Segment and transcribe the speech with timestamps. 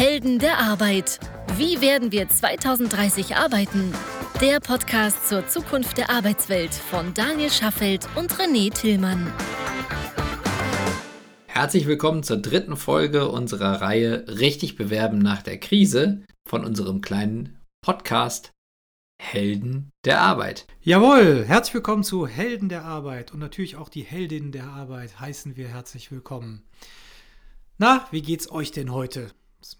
[0.00, 1.20] Helden der Arbeit.
[1.58, 3.92] Wie werden wir 2030 arbeiten?
[4.40, 9.30] Der Podcast zur Zukunft der Arbeitswelt von Daniel Schaffelt und René Tillmann.
[11.44, 17.58] Herzlich willkommen zur dritten Folge unserer Reihe Richtig bewerben nach der Krise von unserem kleinen
[17.82, 18.52] Podcast
[19.20, 20.66] Helden der Arbeit.
[20.80, 25.58] Jawohl, herzlich willkommen zu Helden der Arbeit und natürlich auch die Heldinnen der Arbeit heißen
[25.58, 26.62] wir herzlich willkommen.
[27.76, 29.30] Na, wie geht's euch denn heute?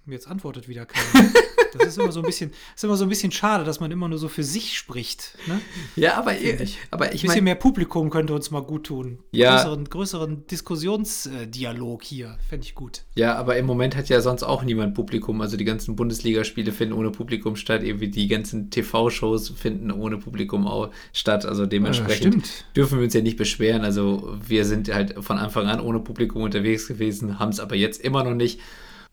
[0.07, 1.31] Jetzt antwortet wieder keiner.
[1.73, 4.09] Das ist immer so ein bisschen, ist immer so ein bisschen schade, dass man immer
[4.09, 5.37] nur so für sich spricht.
[5.47, 5.61] Ne?
[5.97, 9.19] Ja, aber ich, aber ich ein bisschen mein, mehr Publikum könnte uns mal gut tun.
[9.33, 9.57] Ja.
[9.57, 13.05] Größeren, größeren Diskussionsdialog hier, fände ich gut.
[13.15, 15.41] Ja, aber im Moment hat ja sonst auch niemand Publikum.
[15.41, 20.67] Also die ganzen Bundesligaspiele finden ohne Publikum statt, irgendwie die ganzen TV-Shows finden ohne Publikum
[20.67, 21.47] auch statt.
[21.47, 23.83] Also dementsprechend ja, dürfen wir uns ja nicht beschweren.
[23.83, 28.01] Also wir sind halt von Anfang an ohne Publikum unterwegs gewesen, haben es aber jetzt
[28.01, 28.61] immer noch nicht.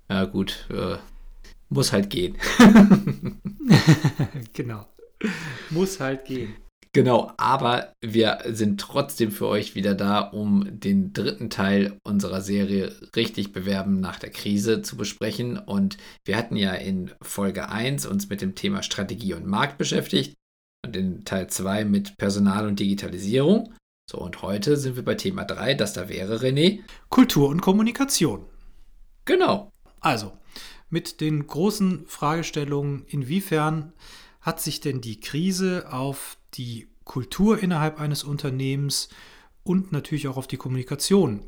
[0.10, 0.68] Ja, gut.
[0.70, 0.98] Äh,
[1.70, 2.38] muss halt gehen.
[4.54, 4.88] genau.
[5.70, 6.55] Muss halt gehen.
[6.94, 12.91] Genau, aber wir sind trotzdem für euch wieder da, um den dritten Teil unserer Serie
[13.16, 15.58] richtig bewerben nach der Krise zu besprechen.
[15.60, 20.36] Und wir hatten ja in Folge 1 uns mit dem Thema Strategie und Markt beschäftigt
[20.86, 23.74] und in Teil 2 mit Personal und Digitalisierung.
[24.10, 26.80] So, und heute sind wir bei Thema 3, das da wäre, René.
[27.10, 28.46] Kultur und Kommunikation.
[29.26, 29.70] Genau.
[29.99, 30.31] Also,
[30.90, 33.93] mit den großen Fragestellungen, inwiefern
[34.41, 39.09] hat sich denn die Krise auf die Kultur innerhalb eines Unternehmens
[39.63, 41.45] und natürlich auch auf die Kommunikation,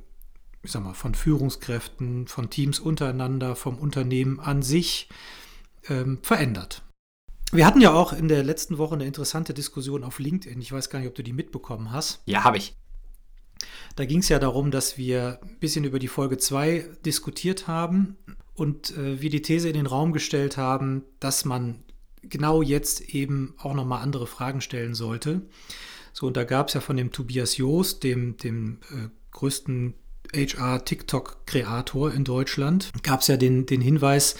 [0.64, 5.10] ich sag mal, von Führungskräften, von Teams untereinander, vom Unternehmen an sich
[5.88, 6.84] ähm, verändert.
[7.52, 10.62] Wir hatten ja auch in der letzten Woche eine interessante Diskussion auf LinkedIn.
[10.62, 12.22] Ich weiß gar nicht, ob du die mitbekommen hast.
[12.26, 12.76] Ja, habe ich.
[13.96, 18.18] Da ging es ja darum, dass wir ein bisschen über die Folge 2 diskutiert haben
[18.56, 21.84] und äh, wir die These in den Raum gestellt haben, dass man
[22.22, 25.42] genau jetzt eben auch nochmal andere Fragen stellen sollte.
[26.14, 29.94] So, und da gab es ja von dem Tobias Joost, dem, dem äh, größten
[30.34, 34.36] HR-TikTok-Kreator in Deutschland, gab es ja den, den Hinweis,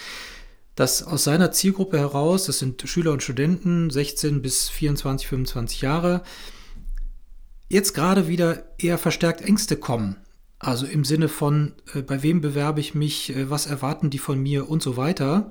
[0.76, 6.22] dass aus seiner Zielgruppe heraus, das sind Schüler und Studenten, 16 bis 24, 25 Jahre,
[7.70, 10.16] jetzt gerade wieder eher verstärkt Ängste kommen
[10.60, 14.38] also im Sinne von, äh, bei wem bewerbe ich mich, äh, was erwarten die von
[14.38, 15.50] mir und so weiter.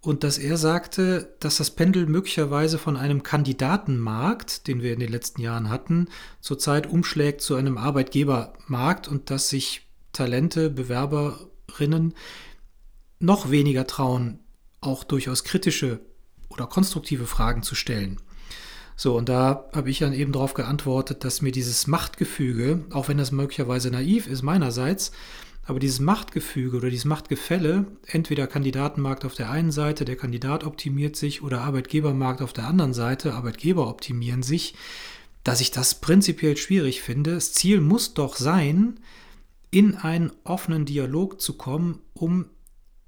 [0.00, 5.10] Und dass er sagte, dass das Pendel möglicherweise von einem Kandidatenmarkt, den wir in den
[5.10, 6.08] letzten Jahren hatten,
[6.40, 12.14] zurzeit umschlägt zu einem Arbeitgebermarkt und dass sich Talente, Bewerberinnen
[13.20, 14.40] noch weniger trauen,
[14.80, 16.00] auch durchaus kritische
[16.50, 18.20] oder konstruktive Fragen zu stellen.
[18.96, 23.18] So, und da habe ich dann eben darauf geantwortet, dass mir dieses Machtgefüge, auch wenn
[23.18, 25.10] das möglicherweise naiv ist meinerseits,
[25.66, 31.16] aber dieses Machtgefüge oder dieses Machtgefälle, entweder Kandidatenmarkt auf der einen Seite, der Kandidat optimiert
[31.16, 34.74] sich, oder Arbeitgebermarkt auf der anderen Seite, Arbeitgeber optimieren sich,
[35.42, 37.34] dass ich das prinzipiell schwierig finde.
[37.34, 39.00] Das Ziel muss doch sein,
[39.70, 42.46] in einen offenen Dialog zu kommen, um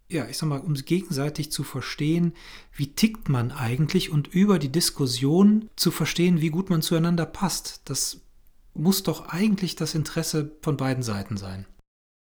[0.09, 2.35] ja, ich sag mal, um gegenseitig zu verstehen,
[2.73, 7.83] wie tickt man eigentlich und über die Diskussion zu verstehen, wie gut man zueinander passt.
[7.87, 8.21] Das
[8.75, 11.67] muss doch eigentlich das Interesse von beiden Seiten sein.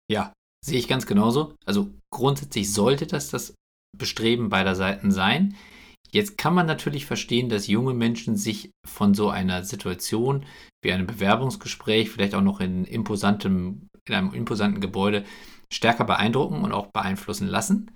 [0.10, 0.34] Ja,
[0.66, 1.54] sehe ich ganz genauso.
[1.66, 3.54] Also grundsätzlich sollte das das
[3.98, 5.56] Bestreben beider Seiten sein.
[6.12, 10.46] Jetzt kann man natürlich verstehen, dass junge Menschen sich von so einer Situation
[10.82, 15.26] wie einem Bewerbungsgespräch, vielleicht auch noch in, imposantem, in einem imposanten Gebäude,
[15.72, 17.92] stärker beeindrucken und auch beeinflussen lassen.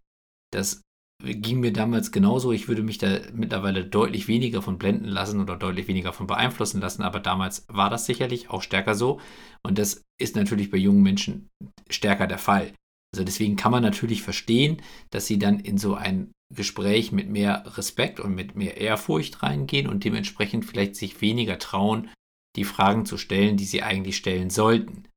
[0.51, 0.81] Das
[1.23, 2.51] ging mir damals genauso.
[2.51, 6.81] Ich würde mich da mittlerweile deutlich weniger von blenden lassen oder deutlich weniger von beeinflussen
[6.81, 9.19] lassen, aber damals war das sicherlich auch stärker so.
[9.63, 11.49] Und das ist natürlich bei jungen Menschen
[11.89, 12.73] stärker der Fall.
[13.13, 17.63] Also deswegen kann man natürlich verstehen, dass sie dann in so ein Gespräch mit mehr
[17.77, 22.09] Respekt und mit mehr Ehrfurcht reingehen und dementsprechend vielleicht sich weniger trauen,
[22.55, 25.07] die Fragen zu stellen, die sie eigentlich stellen sollten.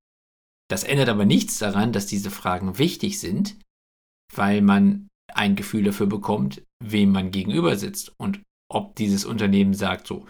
[0.71, 3.57] Das ändert aber nichts daran, dass diese Fragen wichtig sind,
[4.35, 10.07] weil man ein Gefühl dafür bekommt, wem man gegenüber sitzt und ob dieses Unternehmen sagt
[10.07, 10.27] so,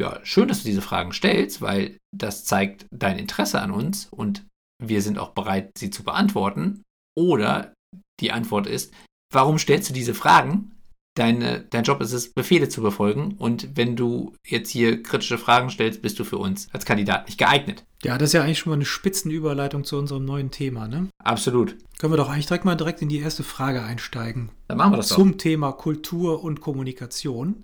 [0.00, 4.46] ja, schön, dass du diese Fragen stellst, weil das zeigt dein Interesse an uns und
[4.82, 6.82] wir sind auch bereit, sie zu beantworten.
[7.16, 7.74] Oder
[8.20, 8.92] die Antwort ist,
[9.32, 10.73] warum stellst du diese Fragen?
[11.14, 13.36] Deine, dein Job ist es, Befehle zu befolgen.
[13.38, 17.38] Und wenn du jetzt hier kritische Fragen stellst, bist du für uns als Kandidat nicht
[17.38, 17.84] geeignet.
[18.02, 21.08] Ja, das ist ja eigentlich schon mal eine Spitzenüberleitung zu unserem neuen Thema, ne?
[21.22, 21.76] Absolut.
[21.98, 24.50] Können wir doch eigentlich direkt mal direkt in die erste Frage einsteigen.
[24.66, 25.38] Dann machen wir das Zum doch.
[25.38, 27.62] Thema Kultur und Kommunikation,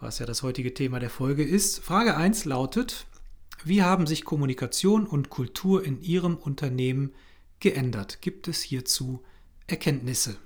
[0.00, 1.78] was ja das heutige Thema der Folge ist.
[1.78, 3.06] Frage 1 lautet,
[3.64, 7.14] wie haben sich Kommunikation und Kultur in Ihrem Unternehmen
[7.60, 8.20] geändert?
[8.20, 9.22] Gibt es hierzu
[9.66, 10.36] Erkenntnisse?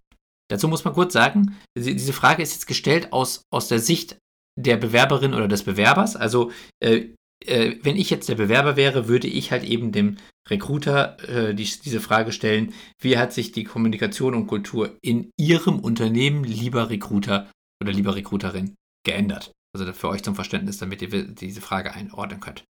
[0.48, 4.16] Dazu muss man kurz sagen, diese Frage ist jetzt gestellt aus, aus der Sicht
[4.58, 6.16] der Bewerberin oder des Bewerbers.
[6.16, 6.50] Also
[6.80, 7.08] äh,
[7.44, 10.16] äh, wenn ich jetzt der Bewerber wäre, würde ich halt eben dem
[10.48, 15.78] Recruiter äh, die, diese Frage stellen, wie hat sich die Kommunikation und Kultur in Ihrem
[15.78, 17.50] Unternehmen, lieber Recruiter
[17.82, 18.74] oder lieber Recruiterin,
[19.04, 19.52] geändert?
[19.76, 22.64] Also für euch zum Verständnis, damit ihr diese Frage einordnen könnt.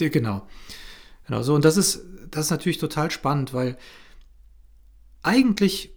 [0.00, 0.46] Ja, genau.
[1.26, 1.54] Genau so.
[1.54, 3.78] Und das ist, das ist natürlich total spannend, weil
[5.22, 5.95] eigentlich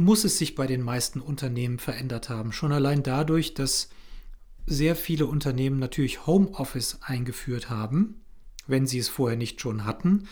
[0.00, 2.52] muss es sich bei den meisten Unternehmen verändert haben.
[2.52, 3.90] Schon allein dadurch, dass
[4.66, 8.22] sehr viele Unternehmen natürlich Homeoffice eingeführt haben,
[8.66, 10.26] wenn sie es vorher nicht schon hatten.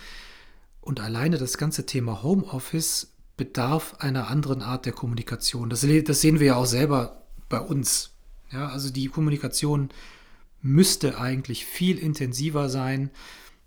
[0.81, 5.69] Und alleine das ganze Thema Homeoffice bedarf einer anderen Art der Kommunikation.
[5.69, 8.15] Das, das sehen wir ja auch selber bei uns.
[8.51, 9.91] Ja, also die Kommunikation
[10.63, 13.11] müsste eigentlich viel intensiver sein.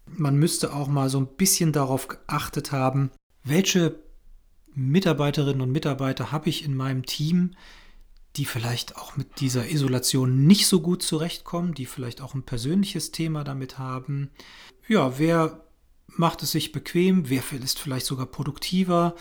[0.08, 3.12] Man müsste auch mal so ein bisschen darauf geachtet haben,
[3.44, 4.00] welche
[4.74, 7.52] Mitarbeiterinnen und Mitarbeiter habe ich in meinem Team,
[8.38, 13.12] die vielleicht auch mit dieser Isolation nicht so gut zurechtkommen, die vielleicht auch ein persönliches
[13.12, 14.30] Thema damit haben.
[14.88, 15.66] Ja, wer
[16.08, 19.16] macht es sich bequem, wer ist vielleicht sogar produktiver,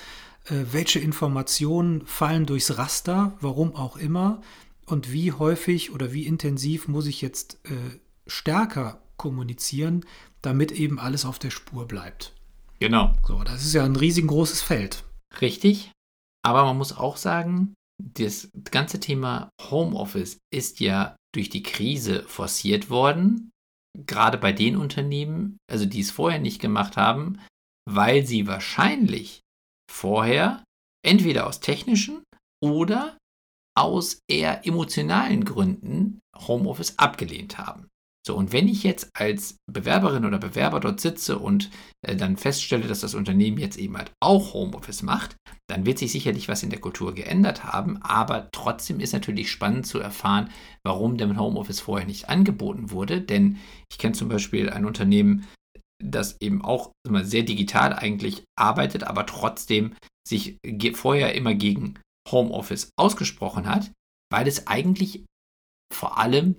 [0.47, 4.43] äh, welche Informationen fallen durchs Raster, warum auch immer,
[4.87, 10.05] und wie häufig oder wie intensiv muss ich jetzt äh, stärker kommunizieren,
[10.43, 12.32] damit eben alles auf der Spur bleibt.
[12.79, 13.14] Genau.
[13.26, 15.05] So, das ist ja ein riesengroßes Feld.
[15.41, 15.93] Richtig.
[16.44, 22.91] Aber man muss auch sagen, das ganze Thema Homeoffice ist ja durch die Krise forciert
[22.91, 23.50] worden.
[24.06, 27.41] Gerade bei den Unternehmen, also die es vorher nicht gemacht haben,
[27.88, 29.41] weil sie wahrscheinlich
[29.91, 30.65] vorher
[31.05, 32.23] entweder aus technischen
[32.62, 33.19] oder
[33.76, 37.88] aus eher emotionalen Gründen Homeoffice abgelehnt haben.
[38.27, 41.71] So, und wenn ich jetzt als Bewerberin oder Bewerber dort sitze und
[42.07, 45.37] äh, dann feststelle, dass das Unternehmen jetzt eben halt auch Homeoffice macht,
[45.69, 49.87] dann wird sich sicherlich was in der Kultur geändert haben, aber trotzdem ist natürlich spannend
[49.87, 50.51] zu erfahren,
[50.85, 53.59] warum denn Homeoffice vorher nicht angeboten wurde, denn
[53.91, 55.47] ich kenne zum Beispiel ein Unternehmen,
[56.03, 59.95] das eben auch immer sehr digital eigentlich arbeitet, aber trotzdem
[60.27, 60.59] sich
[60.95, 61.99] vorher immer gegen
[62.31, 63.91] Homeoffice ausgesprochen hat,
[64.31, 65.25] weil es eigentlich
[65.93, 66.57] vor allem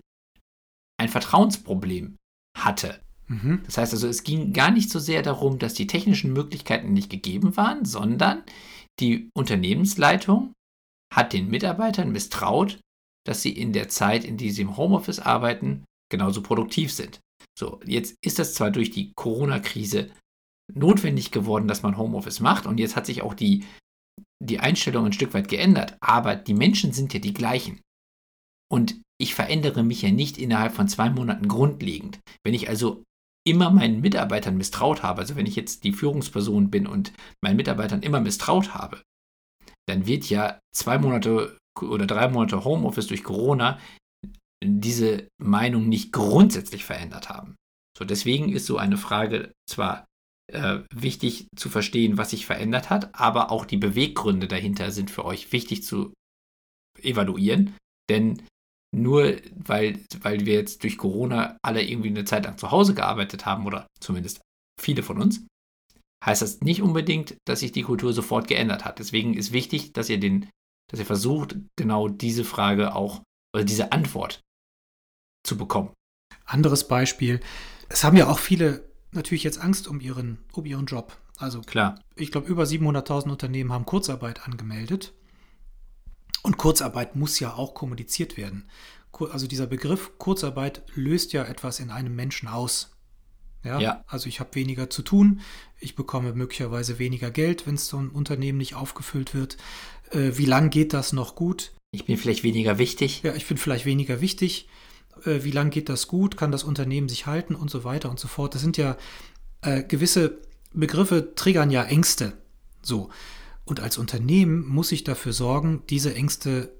[1.01, 2.17] ein Vertrauensproblem
[2.57, 3.01] hatte.
[3.27, 3.61] Mhm.
[3.65, 7.09] Das heißt also, es ging gar nicht so sehr darum, dass die technischen Möglichkeiten nicht
[7.09, 8.43] gegeben waren, sondern
[8.99, 10.53] die Unternehmensleitung
[11.13, 12.79] hat den Mitarbeitern misstraut,
[13.25, 17.19] dass sie in der Zeit, in der sie im Homeoffice arbeiten, genauso produktiv sind.
[17.57, 20.11] So, jetzt ist das zwar durch die Corona-Krise
[20.73, 23.65] notwendig geworden, dass man Homeoffice macht und jetzt hat sich auch die
[24.43, 27.79] die Einstellung ein Stück weit geändert, aber die Menschen sind ja die gleichen.
[28.71, 32.19] Und ich verändere mich ja nicht innerhalb von zwei Monaten grundlegend.
[32.43, 33.03] Wenn ich also
[33.47, 37.13] immer meinen Mitarbeitern misstraut habe, also wenn ich jetzt die Führungsperson bin und
[37.43, 39.01] meinen Mitarbeitern immer misstraut habe,
[39.87, 43.79] dann wird ja zwei Monate oder drei Monate Homeoffice durch Corona
[44.63, 47.55] diese Meinung nicht grundsätzlich verändert haben.
[47.97, 50.05] So, deswegen ist so eine Frage zwar
[50.51, 55.25] äh, wichtig zu verstehen, was sich verändert hat, aber auch die Beweggründe dahinter sind für
[55.25, 56.13] euch wichtig zu
[57.01, 57.75] evaluieren.
[58.09, 58.41] Denn
[58.93, 63.45] nur weil, weil wir jetzt durch Corona alle irgendwie eine Zeit lang zu Hause gearbeitet
[63.45, 64.41] haben, oder zumindest
[64.79, 65.45] viele von uns,
[66.25, 68.99] heißt das nicht unbedingt, dass sich die Kultur sofort geändert hat.
[68.99, 70.49] Deswegen ist wichtig, dass ihr den,
[70.89, 73.21] dass ihr versucht, genau diese Frage auch,
[73.55, 74.41] oder diese Antwort
[75.45, 75.91] zu bekommen.
[76.45, 77.39] Anderes Beispiel.
[77.89, 81.17] Es haben ja auch viele natürlich jetzt Angst um ihren, um ihren Job.
[81.37, 81.99] Also klar.
[82.15, 85.13] Ich glaube, über 700.000 Unternehmen haben Kurzarbeit angemeldet.
[86.43, 88.69] Und Kurzarbeit muss ja auch kommuniziert werden.
[89.31, 92.91] Also dieser Begriff Kurzarbeit löst ja etwas in einem Menschen aus.
[93.63, 94.03] Ja, ja.
[94.07, 95.41] also ich habe weniger zu tun,
[95.79, 99.57] ich bekomme möglicherweise weniger Geld, wenn es so ein Unternehmen nicht aufgefüllt wird.
[100.09, 101.71] Äh, wie lange geht das noch gut?
[101.91, 103.21] Ich bin vielleicht weniger wichtig.
[103.21, 104.67] Ja, ich bin vielleicht weniger wichtig
[105.25, 108.19] äh, wie lange geht das gut, kann das Unternehmen sich halten und so weiter und
[108.19, 108.55] so fort.
[108.55, 108.97] Das sind ja
[109.61, 110.39] äh, gewisse
[110.73, 112.33] Begriffe, triggern ja Ängste.
[112.81, 113.09] So.
[113.65, 116.73] Und als Unternehmen muss ich dafür sorgen, diese Ängste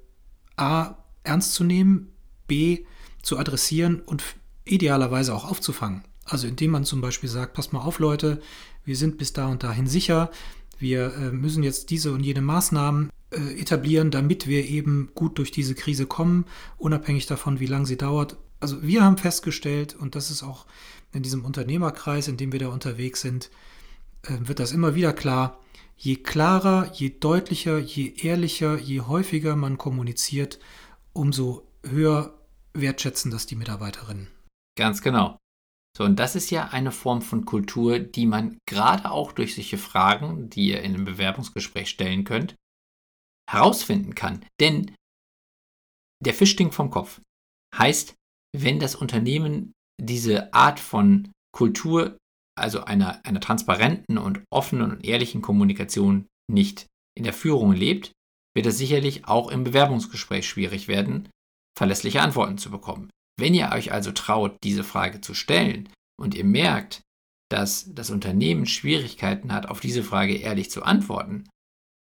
[0.57, 2.11] A ernst zu nehmen,
[2.47, 2.85] B
[3.21, 4.23] zu adressieren und
[4.65, 6.03] idealerweise auch aufzufangen.
[6.25, 8.41] Also indem man zum Beispiel sagt, passt mal auf Leute,
[8.83, 10.31] wir sind bis da und dahin sicher,
[10.79, 15.51] wir äh, müssen jetzt diese und jene Maßnahmen äh, etablieren, damit wir eben gut durch
[15.51, 16.45] diese Krise kommen,
[16.77, 18.37] unabhängig davon, wie lange sie dauert.
[18.59, 20.65] Also wir haben festgestellt, und das ist auch
[21.13, 23.51] in diesem Unternehmerkreis, in dem wir da unterwegs sind,
[24.23, 25.60] äh, wird das immer wieder klar,
[26.03, 30.59] je klarer, je deutlicher, je ehrlicher, je häufiger man kommuniziert,
[31.13, 32.33] umso höher
[32.73, 34.27] wertschätzen das die Mitarbeiterinnen.
[34.77, 35.37] Ganz genau.
[35.95, 39.77] So, und das ist ja eine Form von Kultur, die man gerade auch durch solche
[39.77, 42.55] Fragen, die ihr in einem Bewerbungsgespräch stellen könnt,
[43.49, 44.45] herausfinden kann.
[44.59, 44.95] Denn
[46.23, 47.21] der Fisch stinkt vom Kopf.
[47.75, 48.15] Heißt,
[48.55, 52.17] wenn das Unternehmen diese Art von Kultur,
[52.61, 56.87] also einer, einer transparenten und offenen und ehrlichen Kommunikation nicht
[57.17, 58.11] in der Führung lebt,
[58.55, 61.29] wird es sicherlich auch im Bewerbungsgespräch schwierig werden,
[61.77, 63.09] verlässliche Antworten zu bekommen.
[63.39, 65.89] Wenn ihr euch also traut, diese Frage zu stellen
[66.19, 67.01] und ihr merkt,
[67.49, 71.49] dass das Unternehmen Schwierigkeiten hat, auf diese Frage ehrlich zu antworten,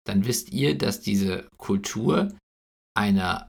[0.06, 2.36] dann wisst ihr, dass diese Kultur
[2.96, 3.48] einer,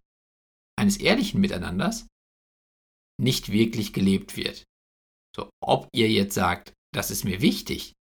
[0.78, 2.08] eines ehrlichen Miteinanders
[3.20, 4.64] nicht wirklich gelebt wird.
[5.36, 7.94] So, ob ihr jetzt sagt, das ist mir wichtig,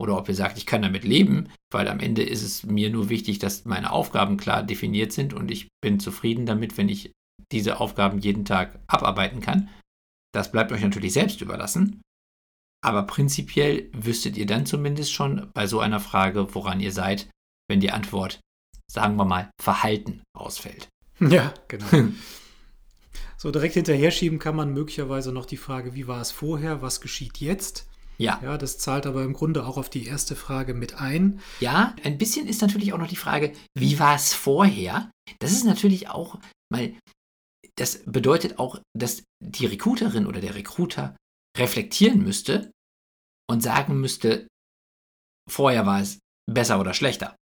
[0.00, 3.08] oder ob ihr sagt, ich kann damit leben, weil am Ende ist es mir nur
[3.08, 7.12] wichtig, dass meine Aufgaben klar definiert sind und ich bin zufrieden damit, wenn ich
[7.52, 9.68] diese Aufgaben jeden Tag abarbeiten kann.
[10.34, 12.02] Das bleibt euch natürlich selbst überlassen.
[12.84, 17.30] Aber prinzipiell wüsstet ihr dann zumindest schon bei so einer Frage, woran ihr seid,
[17.68, 18.40] wenn die Antwort,
[18.90, 20.88] sagen wir mal, Verhalten ausfällt.
[21.20, 21.86] Ja, genau.
[23.36, 27.00] so direkt hinterher schieben kann man möglicherweise noch die Frage, wie war es vorher, was
[27.00, 27.88] geschieht jetzt?
[28.18, 28.40] Ja.
[28.42, 31.40] Ja, das zahlt aber im Grunde auch auf die erste Frage mit ein.
[31.60, 35.10] Ja, ein bisschen ist natürlich auch noch die Frage, wie war es vorher?
[35.40, 36.38] Das ist natürlich auch
[36.72, 36.94] mal,
[37.76, 41.16] das bedeutet auch, dass die Recruiterin oder der Recruiter
[41.56, 42.70] reflektieren müsste
[43.50, 44.46] und sagen müsste,
[45.50, 46.18] vorher war es
[46.50, 47.36] besser oder schlechter.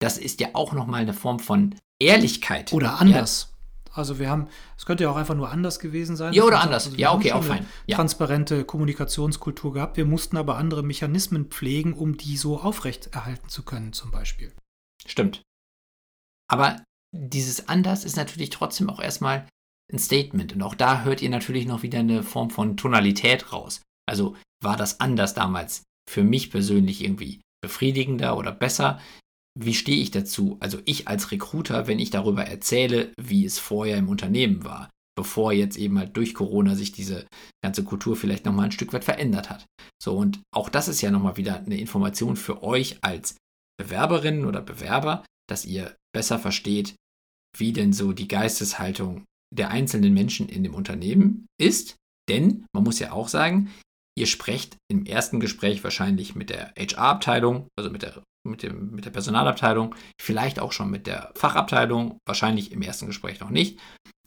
[0.00, 2.72] Das ist ja auch nochmal eine Form von Ehrlichkeit.
[2.72, 3.53] Oder anders.
[3.94, 6.32] Also wir haben, es könnte ja auch einfach nur anders gewesen sein.
[6.32, 6.86] Ja, oder anders.
[6.86, 7.66] Also ja, okay, auch fein.
[7.86, 7.96] Ja.
[7.96, 9.96] Transparente Kommunikationskultur gehabt.
[9.96, 14.52] Wir mussten aber andere Mechanismen pflegen, um die so aufrechterhalten zu können, zum Beispiel.
[15.06, 15.42] Stimmt.
[16.50, 16.82] Aber
[17.12, 19.46] dieses anders ist natürlich trotzdem auch erstmal
[19.92, 20.54] ein Statement.
[20.54, 23.82] Und auch da hört ihr natürlich noch wieder eine Form von Tonalität raus.
[24.06, 29.00] Also war das anders damals für mich persönlich irgendwie befriedigender oder besser?
[29.58, 30.56] Wie stehe ich dazu?
[30.60, 35.52] Also ich als Recruiter, wenn ich darüber erzähle, wie es vorher im Unternehmen war, bevor
[35.52, 37.26] jetzt eben halt durch Corona sich diese
[37.62, 39.64] ganze Kultur vielleicht nochmal ein Stück weit verändert hat.
[40.02, 43.36] So, und auch das ist ja nochmal wieder eine Information für euch als
[43.78, 46.94] Bewerberinnen oder Bewerber, dass ihr besser versteht,
[47.56, 51.96] wie denn so die Geisteshaltung der einzelnen Menschen in dem Unternehmen ist.
[52.28, 53.70] Denn man muss ja auch sagen,
[54.18, 59.04] ihr sprecht im ersten Gespräch wahrscheinlich mit der HR-Abteilung, also mit der mit, dem, mit
[59.04, 63.78] der Personalabteilung, vielleicht auch schon mit der Fachabteilung, wahrscheinlich im ersten Gespräch noch nicht.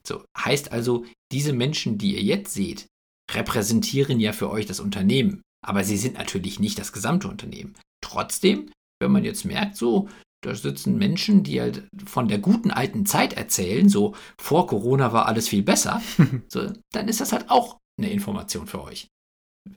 [0.06, 2.88] So, heißt also, diese Menschen, die ihr jetzt seht,
[3.32, 7.76] repräsentieren ja für euch das Unternehmen, aber sie sind natürlich nicht das gesamte Unternehmen.
[8.02, 8.72] Trotzdem,
[9.02, 10.08] wenn man jetzt merkt, so,
[10.44, 15.26] da sitzen Menschen, die halt von der guten alten Zeit erzählen, so vor Corona war
[15.26, 16.02] alles viel besser,
[16.48, 19.08] so, dann ist das halt auch eine Information für euch.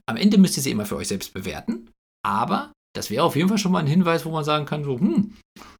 [0.05, 1.89] Am Ende müsst ihr sie immer für euch selbst bewerten,
[2.23, 4.99] aber das wäre auf jeden Fall schon mal ein Hinweis, wo man sagen kann, so,
[4.99, 5.33] hm,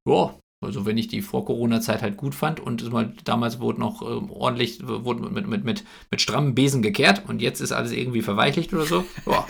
[0.07, 4.21] ja, also wenn ich die Vor-Corona-Zeit halt gut fand und mal, damals wurde noch äh,
[4.29, 8.73] ordentlich, wurde mit, mit, mit, mit strammen Besen gekehrt und jetzt ist alles irgendwie verweichlicht
[8.73, 9.45] oder so, ja,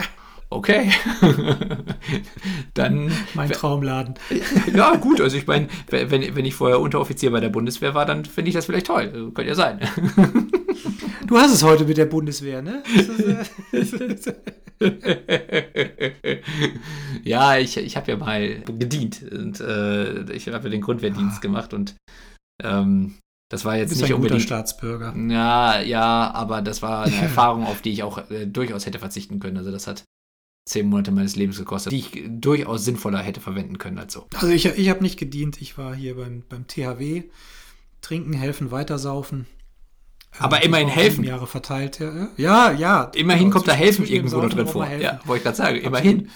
[0.50, 0.92] okay.
[2.74, 3.12] dann.
[3.34, 4.16] Mein Traumladen.
[4.74, 8.24] ja, gut, also ich meine, wenn, wenn ich vorher Unteroffizier bei der Bundeswehr war, dann
[8.24, 9.32] finde ich das vielleicht toll.
[9.34, 9.82] Könnte ja sein.
[11.28, 12.84] Du hast es heute mit der Bundeswehr, ne?
[17.24, 21.42] ja, ich, ich habe ja mal gedient und äh, ich habe ja den Grundwehrdienst ah.
[21.42, 21.96] gemacht und
[22.64, 23.16] ähm,
[23.50, 25.14] das war jetzt Bist nicht ein unbedingt Staatsbürger.
[25.30, 29.40] Ja, ja, aber das war eine Erfahrung, auf die ich auch äh, durchaus hätte verzichten
[29.40, 29.58] können.
[29.58, 30.06] Also das hat
[30.68, 34.28] zehn Monate meines Lebens gekostet, die ich durchaus sinnvoller hätte verwenden können als so.
[34.36, 35.62] Also ich, ich habe nicht gedient.
[35.62, 37.24] Ich war hier beim, beim THW.
[38.02, 39.46] Trinken, helfen, weitersaufen.
[40.40, 41.24] Aber immerhin helfen.
[41.24, 42.30] Jahre verteilt, ja.
[42.38, 43.04] Ja, ja.
[43.16, 44.88] Immerhin kommt da helfen irgendwo drin vor.
[44.88, 46.30] Ja, wollte ich gerade sagen, immerhin.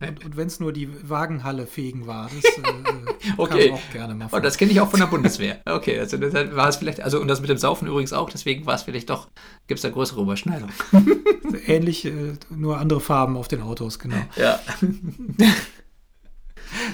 [0.00, 2.62] Und, und wenn es nur die Wagenhalle fegen war, das äh,
[3.36, 3.68] okay.
[3.68, 4.38] kann auch gerne mal vor.
[4.38, 5.60] Oh, das kenne ich auch von der Bundeswehr.
[5.66, 8.64] Okay, also das war es vielleicht, also und das mit dem Saufen übrigens auch, deswegen
[8.64, 9.28] war es vielleicht doch,
[9.66, 10.72] gibt es da größere Überschneidungen.
[11.66, 14.22] Ähnlich, äh, nur andere Farben auf den Autos, genau.
[14.36, 14.60] Ja.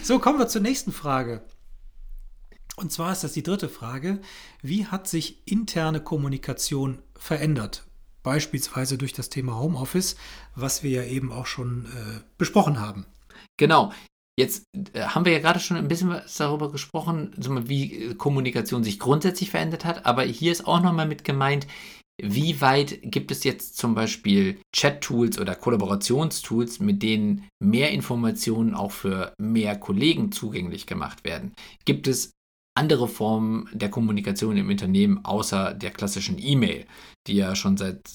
[0.03, 1.43] so, kommen wir zur nächsten Frage.
[2.77, 4.21] Und zwar ist das die dritte Frage.
[4.63, 7.85] Wie hat sich interne Kommunikation verändert?
[8.23, 10.17] Beispielsweise durch das Thema Homeoffice,
[10.55, 13.07] was wir ja eben auch schon äh, besprochen haben.
[13.57, 13.93] Genau.
[14.39, 17.33] Jetzt äh, haben wir ja gerade schon ein bisschen was darüber gesprochen,
[17.67, 21.67] wie äh, Kommunikation sich grundsätzlich verändert hat, aber hier ist auch nochmal mit gemeint,
[22.23, 28.93] wie weit gibt es jetzt zum Beispiel Chat-Tools oder Kollaborationstools, mit denen mehr Informationen auch
[28.93, 31.53] für mehr Kollegen zugänglich gemacht werden?
[31.85, 32.33] Gibt es
[32.77, 36.87] andere Formen der Kommunikation im Unternehmen außer der klassischen E-Mail,
[37.27, 38.07] die ja schon seit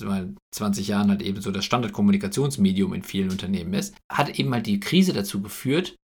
[0.54, 4.80] 20 Jahren halt eben so das Standardkommunikationsmedium in vielen Unternehmen ist, hat eben halt die
[4.80, 5.96] Krise dazu geführt,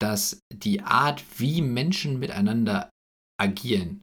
[0.00, 2.90] dass die Art, wie Menschen miteinander
[3.40, 4.02] agieren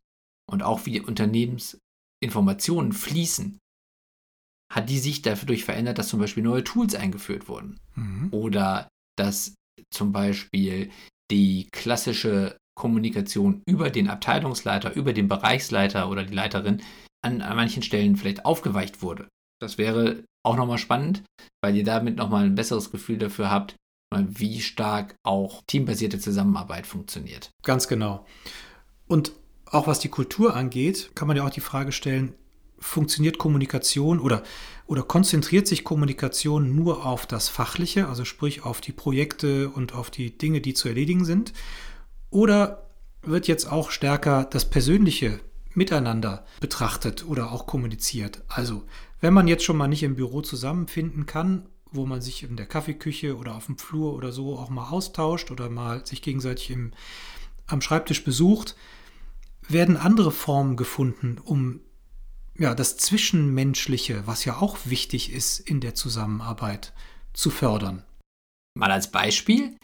[0.49, 3.59] und auch wie Unternehmensinformationen fließen,
[4.71, 7.79] hat die sich dadurch verändert, dass zum Beispiel neue Tools eingeführt wurden.
[7.95, 8.29] Mhm.
[8.31, 8.87] Oder
[9.17, 9.53] dass
[9.93, 10.91] zum Beispiel
[11.29, 16.81] die klassische Kommunikation über den Abteilungsleiter, über den Bereichsleiter oder die Leiterin
[17.23, 19.27] an, an manchen Stellen vielleicht aufgeweicht wurde.
[19.61, 21.21] Das wäre auch nochmal spannend,
[21.63, 23.75] weil ihr damit nochmal ein besseres Gefühl dafür habt,
[24.11, 27.51] wie stark auch teambasierte Zusammenarbeit funktioniert.
[27.63, 28.25] Ganz genau.
[29.07, 29.31] Und
[29.67, 32.33] auch was die Kultur angeht, kann man ja auch die Frage stellen,
[32.79, 34.41] funktioniert Kommunikation oder,
[34.87, 40.09] oder konzentriert sich Kommunikation nur auf das Fachliche, also sprich auf die Projekte und auf
[40.09, 41.53] die Dinge, die zu erledigen sind?
[42.31, 42.89] Oder
[43.21, 45.39] wird jetzt auch stärker das Persönliche
[45.73, 48.43] miteinander betrachtet oder auch kommuniziert?
[48.47, 48.83] Also,
[49.19, 52.65] wenn man jetzt schon mal nicht im Büro zusammenfinden kann, wo man sich in der
[52.65, 56.93] Kaffeeküche oder auf dem Flur oder so auch mal austauscht oder mal sich gegenseitig im,
[57.67, 58.75] am Schreibtisch besucht,
[59.67, 61.81] werden andere Formen gefunden, um
[62.57, 66.93] ja, das Zwischenmenschliche, was ja auch wichtig ist in der Zusammenarbeit,
[67.33, 68.03] zu fördern.
[68.73, 69.77] Mal als Beispiel,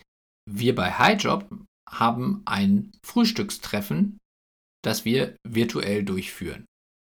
[0.50, 1.50] wir bei HighJob
[1.89, 4.17] haben ein Frühstückstreffen,
[4.84, 6.65] das wir virtuell durchführen.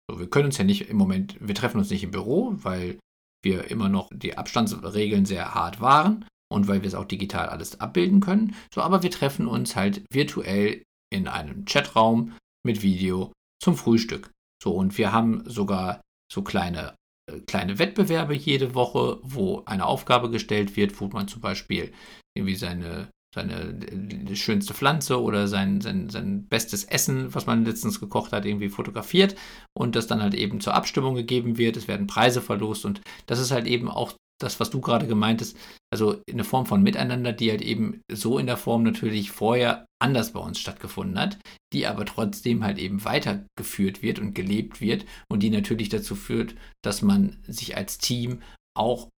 [0.09, 2.99] So, wir können uns ja nicht im Moment, wir treffen uns nicht im Büro, weil
[3.43, 7.79] wir immer noch die Abstandsregeln sehr hart waren und weil wir es auch digital alles
[7.79, 8.55] abbilden können.
[8.73, 13.31] So, aber wir treffen uns halt virtuell in einem Chatraum mit Video
[13.61, 14.31] zum Frühstück.
[14.61, 16.95] So, und wir haben sogar so kleine,
[17.31, 21.93] äh, kleine Wettbewerbe jede Woche, wo eine Aufgabe gestellt wird, wo man zum Beispiel
[22.35, 28.31] irgendwie seine, seine schönste Pflanze oder sein, sein, sein bestes Essen, was man letztens gekocht
[28.31, 29.35] hat, irgendwie fotografiert
[29.77, 31.77] und das dann halt eben zur Abstimmung gegeben wird.
[31.77, 35.41] Es werden Preise verlost und das ist halt eben auch das, was du gerade gemeint
[35.41, 35.57] hast,
[35.91, 40.33] also eine Form von Miteinander, die halt eben so in der Form natürlich vorher anders
[40.33, 41.37] bei uns stattgefunden hat,
[41.73, 46.55] die aber trotzdem halt eben weitergeführt wird und gelebt wird und die natürlich dazu führt,
[46.83, 48.41] dass man sich als Team
[48.77, 49.09] auch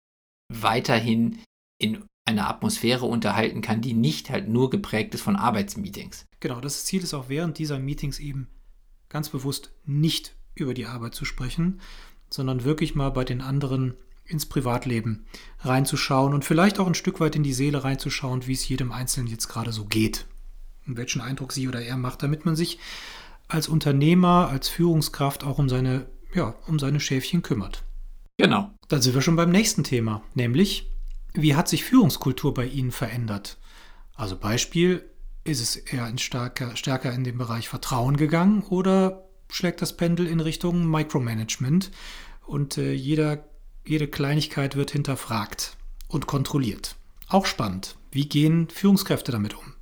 [0.53, 1.43] weiterhin
[1.81, 6.27] in einer Atmosphäre unterhalten kann, die nicht halt nur geprägt ist von Arbeitsmeetings.
[6.39, 8.49] Genau, das Ziel ist auch während dieser Meetings eben
[9.09, 11.81] ganz bewusst nicht über die Arbeit zu sprechen,
[12.31, 15.27] sondern wirklich mal bei den anderen ins Privatleben
[15.59, 19.27] reinzuschauen und vielleicht auch ein Stück weit in die Seele reinzuschauen, wie es jedem Einzelnen
[19.27, 20.27] jetzt gerade so geht
[20.87, 22.79] und welchen Eindruck sie oder er macht, damit man sich
[23.49, 27.83] als Unternehmer, als Führungskraft auch um seine, ja, um seine Schäfchen kümmert.
[28.39, 28.71] Genau.
[28.89, 30.90] Dann sind wir schon beim nächsten Thema, nämlich
[31.33, 33.59] wie hat sich Führungskultur bei Ihnen verändert?
[34.15, 35.11] Also Beispiel,
[35.45, 40.27] ist es eher in stärker, stärker in den Bereich Vertrauen gegangen oder schlägt das Pendel
[40.27, 41.91] in Richtung Micromanagement
[42.47, 43.51] und äh, jeder
[43.87, 45.77] jede Kleinigkeit wird hinterfragt
[46.09, 46.97] und kontrolliert.
[47.29, 47.97] Auch spannend.
[48.11, 49.75] Wie gehen Führungskräfte damit um?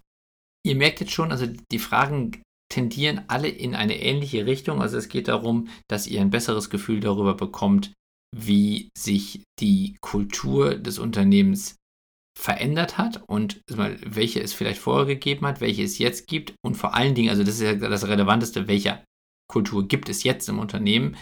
[0.65, 4.83] Ihr merkt jetzt schon, also die Fragen tendieren alle in eine ähnliche Richtung.
[4.83, 7.93] Also es geht darum, dass ihr ein besseres Gefühl darüber bekommt,
[8.37, 11.77] wie sich die Kultur des Unternehmens
[12.38, 16.95] verändert hat und welche es vielleicht vorher gegeben hat, welche es jetzt gibt und vor
[16.95, 19.03] allen Dingen, also das ist ja das Relevanteste, welche
[19.51, 21.17] Kultur gibt es jetzt im Unternehmen,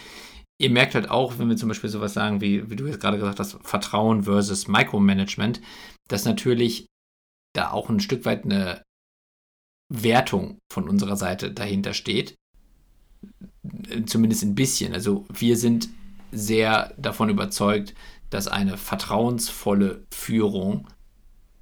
[0.61, 3.17] ihr merkt halt auch, wenn wir zum Beispiel sowas sagen, wie, wie du jetzt gerade
[3.17, 5.61] gesagt hast, Vertrauen versus Micromanagement,
[6.07, 6.85] dass natürlich
[7.55, 8.83] da auch ein Stück weit eine
[9.91, 12.35] Wertung von unserer Seite dahinter steht.
[14.05, 14.93] Zumindest ein bisschen.
[14.93, 15.89] Also wir sind
[16.31, 17.93] sehr davon überzeugt,
[18.29, 20.87] dass eine vertrauensvolle Führung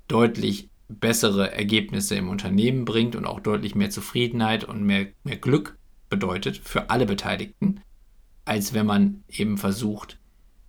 [0.07, 5.77] deutlich bessere Ergebnisse im Unternehmen bringt und auch deutlich mehr Zufriedenheit und mehr, mehr Glück
[6.09, 7.81] bedeutet für alle Beteiligten
[8.45, 10.19] als wenn man eben versucht,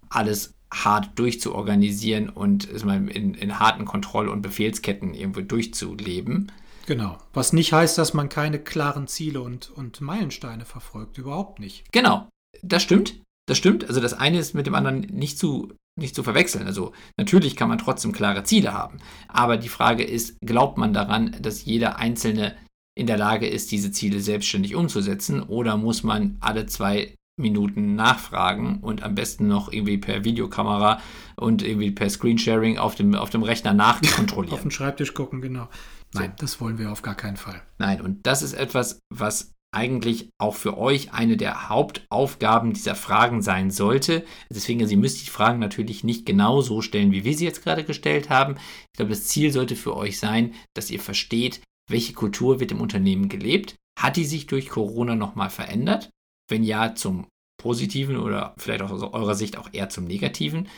[0.08, 6.50] alles hart durchzuorganisieren und in, in harten Kontroll- und Befehlsketten irgendwo durchzuleben.
[6.86, 7.18] Genau.
[7.32, 11.18] Was nicht heißt, dass man keine klaren Ziele und, und Meilensteine verfolgt.
[11.18, 11.92] Überhaupt nicht.
[11.92, 12.28] Genau.
[12.62, 13.20] Das stimmt.
[13.46, 13.88] Das stimmt.
[13.88, 16.66] Also das eine ist mit dem anderen nicht zu, nicht zu verwechseln.
[16.66, 18.98] Also natürlich kann man trotzdem klare Ziele haben.
[19.28, 22.56] Aber die Frage ist, glaubt man daran, dass jeder Einzelne
[22.96, 25.42] in der Lage ist, diese Ziele selbstständig umzusetzen?
[25.42, 31.00] Oder muss man alle zwei Minuten nachfragen und am besten noch irgendwie per Videokamera
[31.36, 34.54] und irgendwie per Screensharing auf dem, auf dem Rechner nachkontrollieren.
[34.54, 35.68] auf den Schreibtisch gucken, genau.
[36.14, 37.62] Nein, das wollen wir auf gar keinen Fall.
[37.78, 43.42] Nein, und das ist etwas, was eigentlich auch für euch eine der Hauptaufgaben dieser Fragen
[43.42, 44.24] sein sollte.
[44.50, 47.62] Deswegen, also ihr müsst die Fragen natürlich nicht genau so stellen, wie wir sie jetzt
[47.62, 48.56] gerade gestellt haben.
[48.92, 52.80] Ich glaube, das Ziel sollte für euch sein, dass ihr versteht, welche Kultur wird im
[52.80, 53.76] Unternehmen gelebt.
[53.98, 56.10] Hat die sich durch Corona nochmal verändert?
[56.48, 57.26] Wenn ja, zum
[57.60, 60.68] Positiven oder vielleicht auch aus eurer Sicht auch eher zum Negativen?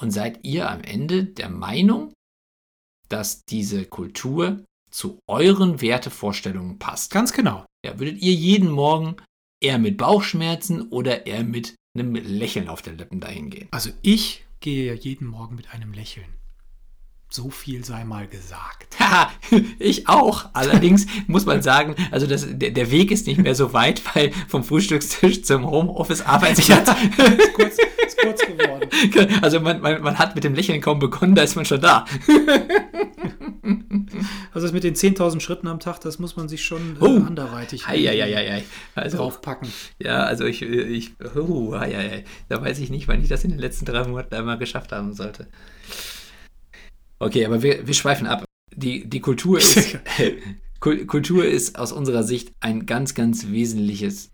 [0.00, 2.12] Und seid ihr am Ende der Meinung,
[3.08, 7.10] dass diese Kultur zu euren Wertevorstellungen passt?
[7.10, 7.64] Ganz genau.
[7.86, 9.14] Ja, würdet ihr jeden Morgen
[9.60, 13.68] eher mit Bauchschmerzen oder eher mit einem Lächeln auf den Lippen dahin gehen?
[13.70, 16.26] Also ich gehe ja jeden Morgen mit einem Lächeln.
[17.30, 18.96] So viel sei mal gesagt.
[18.98, 19.30] Haha,
[19.78, 20.46] ich auch.
[20.52, 24.32] Allerdings muss man sagen, also das, der, der Weg ist nicht mehr so weit, weil
[24.48, 26.88] vom Frühstückstisch zum Homeoffice-Arbeitsplatz.
[26.88, 28.88] Ja, ist, kurz, ist kurz geworden.
[29.42, 32.04] Also man, man, man hat mit dem Lächeln kaum begonnen, da ist man schon da.
[34.56, 37.22] Also das mit den 10.000 Schritten am Tag, das muss man sich schon äh, Oh.
[37.26, 38.64] anderweitig Ei, ei, ei, ei, ei.
[38.94, 39.68] Also, draufpacken.
[39.98, 43.84] Ja, also ich, ich oh, da weiß ich nicht, wann ich das in den letzten
[43.84, 45.46] drei Monaten einmal geschafft haben sollte.
[47.18, 48.44] Okay, aber wir, wir schweifen ab.
[48.74, 49.98] Die, die Kultur ist,
[50.80, 54.30] Kul- Kultur ist aus unserer Sicht ein ganz, ganz wesentliches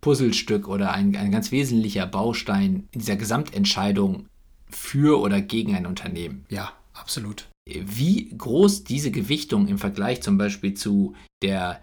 [0.00, 4.26] Puzzlestück oder ein, ein ganz wesentlicher Baustein in dieser Gesamtentscheidung
[4.68, 7.48] für oder gegen ein Unternehmen Ja, absolut.
[7.68, 11.82] Wie groß diese Gewichtung im Vergleich zum Beispiel zu der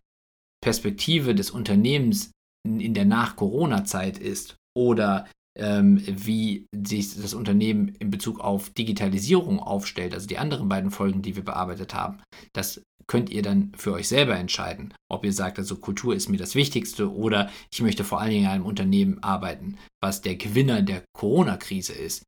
[0.64, 2.32] Perspektive des Unternehmens
[2.68, 10.14] in der Nach-Corona-Zeit ist oder ähm, wie sich das Unternehmen in Bezug auf Digitalisierung aufstellt,
[10.14, 12.22] also die anderen beiden Folgen, die wir bearbeitet haben,
[12.54, 16.38] das könnt ihr dann für euch selber entscheiden, ob ihr sagt, also Kultur ist mir
[16.38, 20.82] das Wichtigste oder ich möchte vor allen Dingen in einem Unternehmen arbeiten, was der Gewinner
[20.82, 22.24] der Corona-Krise ist.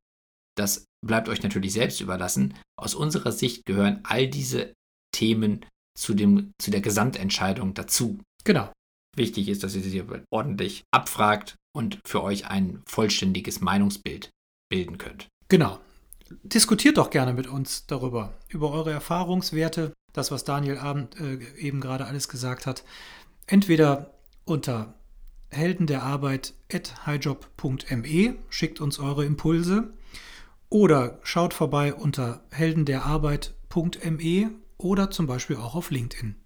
[0.58, 2.54] Das bleibt euch natürlich selbst überlassen.
[2.76, 4.74] Aus unserer Sicht gehören all diese
[5.12, 5.64] Themen
[5.96, 8.18] zu, dem, zu der Gesamtentscheidung dazu.
[8.44, 8.72] Genau.
[9.16, 14.30] Wichtig ist, dass ihr sie ordentlich abfragt und für euch ein vollständiges Meinungsbild
[14.70, 15.28] bilden könnt.
[15.48, 15.80] Genau.
[16.42, 21.80] Diskutiert doch gerne mit uns darüber, über eure Erfahrungswerte, das, was Daniel Abend äh, eben
[21.80, 22.84] gerade alles gesagt hat.
[23.46, 24.12] Entweder
[24.44, 24.94] unter
[25.50, 29.94] heldenderarbeit.highjob.me, schickt uns eure Impulse,
[30.70, 36.36] oder schaut vorbei unter heldenderarbeit.me oder zum Beispiel auch auf LinkedIn.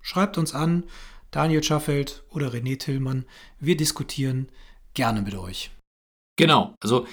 [0.00, 0.84] Schreibt uns an,
[1.30, 3.26] Daniel Schaffeld oder René Tillmann.
[3.58, 4.48] Wir diskutieren
[4.94, 5.70] gerne mit euch.
[6.36, 7.06] Genau, also,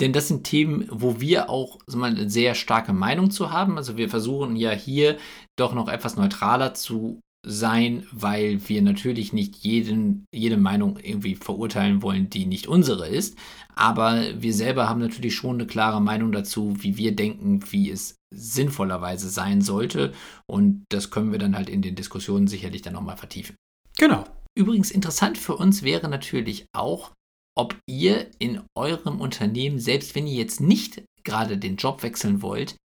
[0.00, 3.78] denn das sind Themen, wo wir auch eine sehr starke Meinung zu haben.
[3.78, 5.16] Also wir versuchen ja hier
[5.56, 12.02] doch noch etwas neutraler zu sein, weil wir natürlich nicht jeden, jede Meinung irgendwie verurteilen
[12.02, 13.36] wollen, die nicht unsere ist.
[13.74, 18.16] Aber wir selber haben natürlich schon eine klare Meinung dazu, wie wir denken, wie es
[18.30, 20.12] sinnvollerweise sein sollte.
[20.46, 23.56] Und das können wir dann halt in den Diskussionen sicherlich dann nochmal vertiefen.
[23.96, 24.24] Genau.
[24.54, 27.12] Übrigens interessant für uns wäre natürlich auch,
[27.56, 32.76] ob ihr in eurem Unternehmen, selbst wenn ihr jetzt nicht gerade den Job wechseln wollt,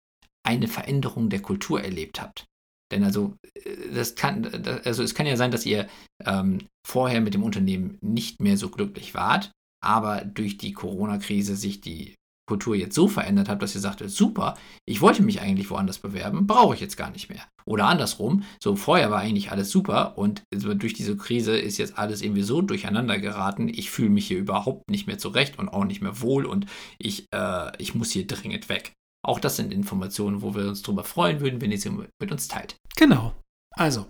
[0.47, 2.47] eine Veränderung der Kultur erlebt habt.
[2.92, 5.88] Denn also, äh, das kann, also es kann ja sein, dass ihr
[6.25, 9.51] ähm, vorher mit dem Unternehmen nicht mehr so glücklich wart,
[9.83, 12.14] aber durch die Corona-Krise sich die
[12.47, 16.47] Kultur jetzt so verändert hat, dass ihr sagt, super, ich wollte mich eigentlich woanders bewerben,
[16.47, 17.42] brauche ich jetzt gar nicht mehr.
[17.64, 22.20] Oder andersrum, so vorher war eigentlich alles super und durch diese Krise ist jetzt alles
[22.20, 26.03] irgendwie so durcheinander geraten, ich fühle mich hier überhaupt nicht mehr zurecht und auch nicht
[26.03, 26.66] mehr wohl und
[26.99, 28.92] ich, äh, ich muss hier dringend weg.
[29.25, 32.47] Auch das sind Informationen, wo wir uns darüber freuen würden, wenn ihr sie mit uns
[32.47, 32.77] teilt.
[32.95, 33.35] Genau.
[33.71, 34.07] Also,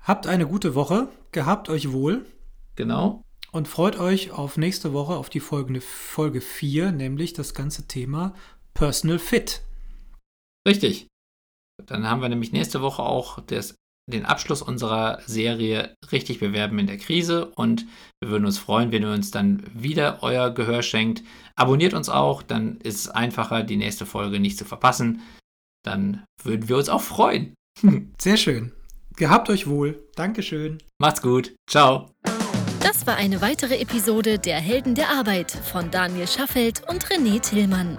[0.00, 2.26] habt eine gute Woche, gehabt euch wohl
[2.74, 3.22] Genau.
[3.52, 8.34] und freut euch auf nächste Woche auf die folgende Folge 4, nämlich das ganze Thema
[8.74, 9.62] Personal Fit.
[10.66, 11.06] Richtig.
[11.86, 16.86] Dann haben wir nämlich nächste Woche auch das, den Abschluss unserer Serie richtig bewerben in
[16.86, 17.86] der Krise und
[18.20, 21.22] wir würden uns freuen, wenn ihr uns dann wieder euer Gehör schenkt.
[21.54, 25.22] Abonniert uns auch, dann ist es einfacher, die nächste Folge nicht zu verpassen.
[25.84, 27.54] Dann würden wir uns auch freuen.
[28.20, 28.72] Sehr schön.
[29.16, 30.08] Gehabt euch wohl.
[30.16, 30.78] Dankeschön.
[30.98, 31.54] Macht's gut.
[31.68, 32.10] Ciao.
[32.80, 37.98] Das war eine weitere Episode der Helden der Arbeit von Daniel Schaffelt und René Tillmann.